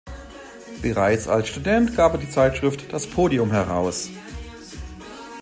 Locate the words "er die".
2.13-2.27